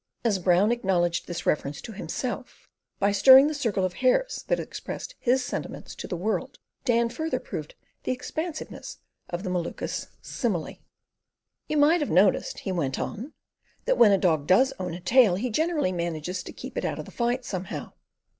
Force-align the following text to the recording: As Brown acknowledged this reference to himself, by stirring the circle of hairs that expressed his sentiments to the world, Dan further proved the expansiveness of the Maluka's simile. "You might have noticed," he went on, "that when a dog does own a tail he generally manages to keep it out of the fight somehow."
As 0.23 0.39
Brown 0.39 0.71
acknowledged 0.71 1.27
this 1.27 1.45
reference 1.45 1.79
to 1.83 1.91
himself, 1.91 2.67
by 2.97 3.11
stirring 3.11 3.45
the 3.45 3.53
circle 3.53 3.85
of 3.85 3.93
hairs 3.93 4.43
that 4.47 4.59
expressed 4.59 5.13
his 5.19 5.45
sentiments 5.45 5.93
to 5.93 6.07
the 6.07 6.17
world, 6.17 6.57
Dan 6.85 7.07
further 7.09 7.39
proved 7.39 7.75
the 8.01 8.11
expansiveness 8.11 8.97
of 9.29 9.43
the 9.43 9.51
Maluka's 9.51 10.07
simile. 10.19 10.79
"You 11.67 11.77
might 11.77 12.01
have 12.01 12.09
noticed," 12.09 12.61
he 12.61 12.71
went 12.71 12.97
on, 12.97 13.33
"that 13.85 13.99
when 13.99 14.11
a 14.11 14.17
dog 14.17 14.47
does 14.47 14.73
own 14.79 14.95
a 14.95 14.99
tail 14.99 15.35
he 15.35 15.51
generally 15.51 15.91
manages 15.91 16.41
to 16.45 16.51
keep 16.51 16.79
it 16.79 16.83
out 16.83 16.97
of 16.97 17.05
the 17.05 17.11
fight 17.11 17.45
somehow." 17.45 17.91